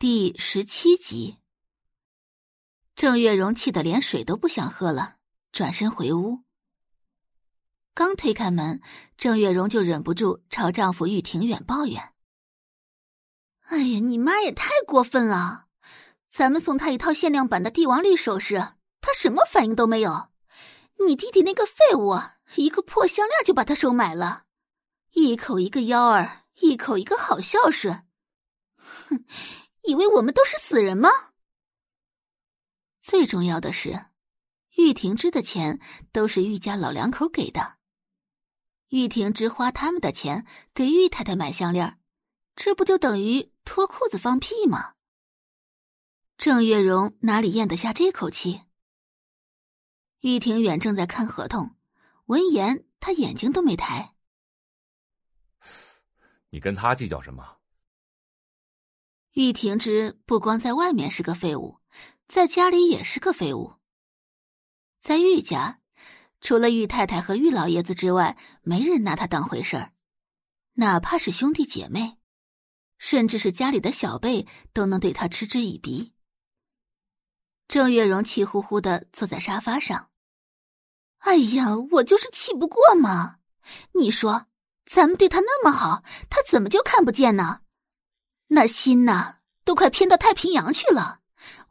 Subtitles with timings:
[0.00, 1.38] 第十七集，
[2.94, 5.16] 郑月荣气得连水都不想喝了，
[5.50, 6.44] 转身回屋。
[7.94, 8.80] 刚推开门，
[9.16, 12.12] 郑月荣就忍不住朝丈夫玉庭远抱怨
[13.66, 15.66] ：“哎呀，你妈也太过分了！
[16.28, 18.54] 咱们送她一套限量版的帝王绿首饰，
[19.00, 20.28] 她什么反应都没有。
[21.04, 22.16] 你弟弟那个废物，
[22.54, 24.44] 一个破项链就把她收买了，
[25.14, 28.06] 一口一个幺儿，一口一个好孝顺。
[28.76, 29.24] 哼！”
[29.82, 31.08] 以为我们都是死人吗？
[33.00, 34.06] 最重要的是，
[34.76, 35.80] 玉婷芝的钱
[36.12, 37.78] 都是玉家老两口给的。
[38.88, 41.98] 玉婷芝花他们的钱给玉太太买项链，
[42.56, 44.94] 这不就等于脱裤子放屁吗？
[46.36, 48.62] 郑月荣哪里咽得下这口气？
[50.20, 51.76] 玉庭远正在看合同，
[52.26, 54.14] 闻言他眼睛都没抬。
[56.50, 57.57] 你跟他计较什么？
[59.32, 61.78] 玉婷之不光在外面是个废物，
[62.26, 63.74] 在家里也是个废物。
[65.00, 65.80] 在玉家，
[66.40, 69.92] 除了玉太太和玉老爷子之外，没人拿他当回事儿，
[70.74, 72.18] 哪怕是兄弟姐妹，
[72.98, 76.12] 甚至是家里的小辈，都能对他嗤之以鼻。
[77.68, 80.10] 郑月荣气呼呼的坐在沙发上，
[81.18, 83.36] 哎呀，我就是气不过嘛！
[83.92, 84.46] 你说，
[84.86, 87.60] 咱们对他那么好，他怎么就看不见呢？
[88.48, 91.20] 那心呐，都快偏到太平洋去了。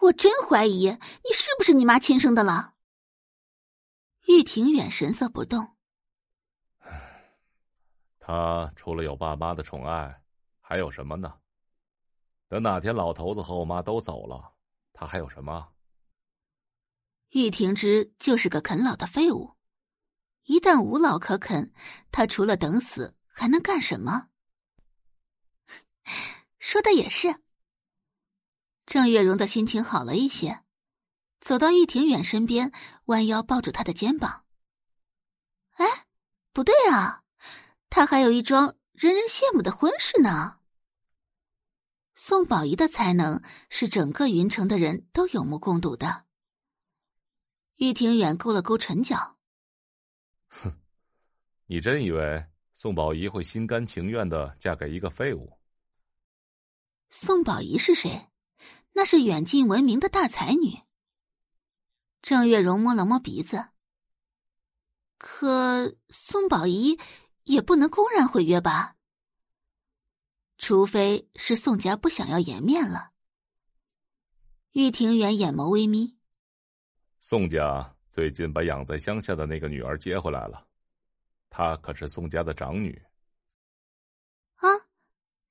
[0.00, 2.74] 我真怀疑你是不是你妈亲生的了。
[4.26, 5.76] 玉庭远神色不动。
[8.18, 10.22] 他除了有爸妈的宠爱，
[10.60, 11.34] 还有什么呢？
[12.48, 14.52] 等哪天老头子和我妈都走了，
[14.92, 15.72] 他还有什么？
[17.30, 19.56] 玉庭之就是个啃老的废物，
[20.44, 21.72] 一旦无老可啃，
[22.10, 24.28] 他除了等死还能干什么？
[26.72, 27.36] 说的也是。
[28.86, 30.62] 郑月荣的心情好了一些，
[31.38, 32.72] 走到玉庭远身边，
[33.04, 34.46] 弯腰抱住他的肩膀。
[35.72, 36.06] 哎，
[36.54, 37.24] 不对啊，
[37.90, 40.60] 他还有一桩人人羡慕的婚事呢。
[42.14, 46.24] 宋宝仪的才能是整个云城的人都有目共睹的。
[47.76, 49.36] 玉庭远勾了勾唇角，
[50.48, 50.72] 哼，
[51.66, 52.42] 你真以为
[52.72, 55.52] 宋宝仪会心甘情愿的嫁给一个废物？
[57.14, 58.30] 宋宝仪是谁？
[58.92, 60.80] 那是远近闻名的大才女。
[62.22, 63.68] 郑月荣摸了摸鼻子。
[65.18, 66.98] 可宋宝仪
[67.44, 68.96] 也不能公然毁约吧？
[70.56, 73.10] 除非是宋家不想要颜面了。
[74.70, 76.16] 玉庭远眼眸微眯。
[77.20, 80.66] 宋家最近把养在乡下的那个女儿接回来了，
[81.50, 83.04] 她可是宋家的长女。
[84.54, 84.66] 啊，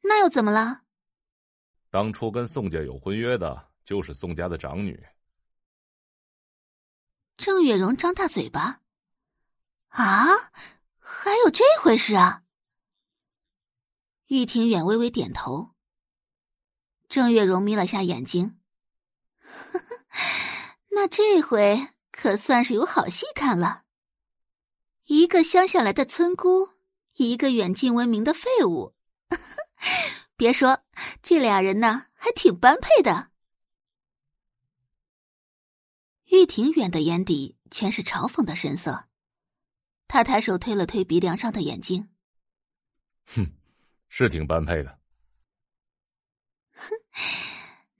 [0.00, 0.84] 那又怎么了？
[1.90, 5.04] 当初跟宋家有婚约的，就是宋家的长女。
[7.36, 8.80] 郑月荣张大嘴巴，
[9.88, 10.26] 啊，
[10.98, 12.44] 还有这回事啊！
[14.26, 15.70] 玉庭远微微点头。
[17.08, 18.60] 郑月荣眯了下眼睛，
[20.90, 23.82] 那这回可算是有好戏看了。
[25.06, 26.68] 一个乡下来的村姑，
[27.14, 28.94] 一个远近闻名的废物。
[30.40, 30.82] 别说，
[31.22, 33.30] 这俩人呢还挺般配的。
[36.28, 39.04] 玉庭远的眼底全是嘲讽的神色，
[40.08, 42.08] 他抬手推了推鼻梁上的眼睛，
[43.26, 43.52] 哼，
[44.08, 44.98] 是挺般配的。
[46.72, 46.88] 哼，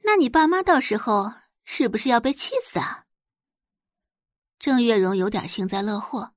[0.01, 1.31] 那你爸妈到时候
[1.65, 3.05] 是不是要被气死啊？
[4.59, 6.33] 郑月荣有点幸灾乐祸，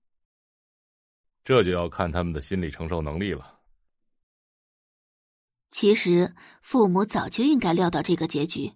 [1.46, 3.63] 这就要看他们的心理承受能力了。
[5.74, 8.76] 其实父母早就应该料到这个结局。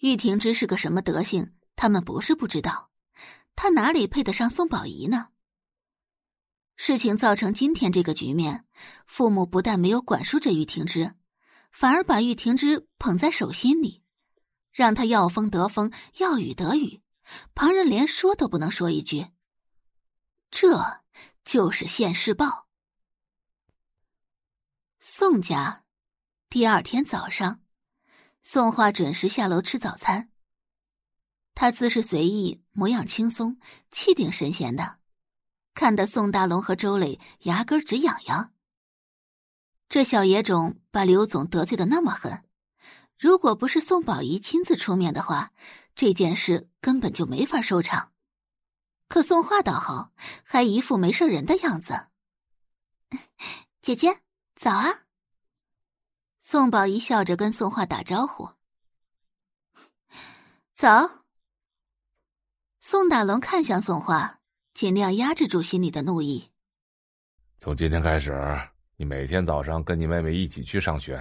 [0.00, 2.90] 玉婷芝是个什么德行，他们不是不知道，
[3.54, 5.28] 他哪里配得上宋宝仪呢？
[6.74, 8.64] 事情造成今天这个局面，
[9.06, 11.14] 父母不但没有管束着玉婷芝，
[11.70, 14.02] 反而把玉婷芝捧在手心里，
[14.72, 17.02] 让她要风得风，要雨得雨，
[17.54, 19.28] 旁人连说都不能说一句。
[20.50, 21.02] 这
[21.44, 22.66] 就是现世报。
[25.04, 25.82] 宋家，
[26.48, 27.60] 第二天早上，
[28.44, 30.30] 宋画准时下楼吃早餐。
[31.56, 33.58] 他姿势随意，模样轻松，
[33.90, 35.00] 气定神闲的，
[35.74, 38.54] 看得宋大龙和周磊牙根直痒痒。
[39.88, 42.44] 这小野种把刘总得罪的那么狠，
[43.18, 45.50] 如果不是宋宝仪亲自出面的话，
[45.96, 48.12] 这件事根本就没法收场。
[49.08, 50.12] 可宋画倒好，
[50.44, 52.06] 还一副没事人的样子。
[53.82, 54.21] 姐姐。
[54.62, 55.02] 早啊！
[56.38, 58.48] 宋宝仪笑着跟宋画打招呼
[60.72, 61.24] ：“早。”
[62.78, 64.38] 宋大龙看向宋画，
[64.72, 66.52] 尽量压制住心里的怒意。
[67.58, 68.32] 从今天开始，
[68.94, 71.20] 你每天早上跟你妹妹一起去上学。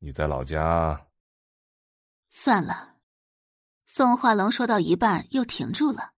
[0.00, 1.00] 你在老家。
[2.28, 2.96] 算了。
[3.84, 6.10] 宋画龙说到一半又停住了。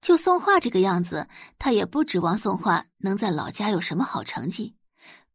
[0.00, 1.28] 就宋画这个样子，
[1.58, 4.76] 他也不指望宋画能在老家有什么好成绩，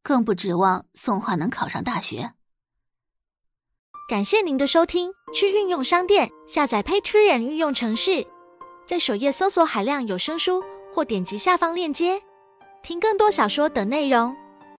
[0.04, 2.34] 更不指望宋画能考上大学。
[4.10, 8.28] 感谢您的收听，去运用商店下载 Patreon 运用城市，
[8.86, 10.64] 在首页搜索海量有声书，
[10.94, 12.22] 或点击下方链接
[12.84, 14.36] 听更多小说等内容。